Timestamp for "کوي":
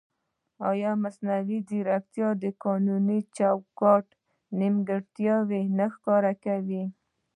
6.45-6.83